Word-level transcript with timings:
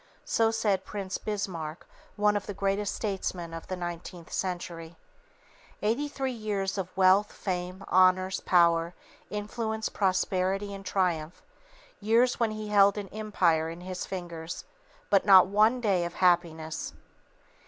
So 0.25 0.49
said 0.49 0.83
Prince 0.83 1.19
Bismarck, 1.19 1.87
one 2.15 2.35
of 2.35 2.47
the 2.47 2.55
greatest 2.55 2.95
statesmen 2.95 3.53
of 3.53 3.67
the 3.67 3.75
nineteenth 3.75 4.33
century. 4.33 4.95
Eighty 5.83 6.07
three 6.07 6.31
years 6.31 6.75
of 6.79 6.89
wealth, 6.97 7.31
fame, 7.31 7.83
honors, 7.87 8.39
power, 8.39 8.95
influence, 9.29 9.89
prosperity 9.89 10.73
and 10.73 10.83
triumph, 10.83 11.43
years 11.99 12.39
when 12.39 12.49
he 12.49 12.69
held 12.69 12.97
an 12.97 13.09
empire 13.09 13.69
in 13.69 13.81
his 13.81 14.03
fingers, 14.07 14.65
but 15.11 15.23
not 15.23 15.45
one 15.45 15.79
day 15.79 16.03
of 16.03 16.15
happiness! 16.15 16.93